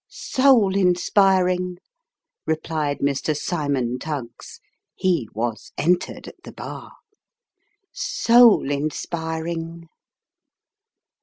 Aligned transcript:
"Soul 0.31 0.75
inspiring," 0.75 1.77
replied 2.47 3.01
Mr. 3.01 3.37
Cymon 3.39 3.99
Tuggs 3.99 4.59
he 4.95 5.29
was 5.35 5.71
entered 5.77 6.27
at 6.27 6.41
the 6.43 6.51
bar." 6.51 6.93
Soul 7.93 8.71
inspiring 8.71 9.87